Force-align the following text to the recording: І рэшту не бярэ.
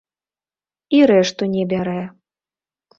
І 1.01 1.03
рэшту 1.13 1.43
не 1.55 1.63
бярэ. 1.77 2.01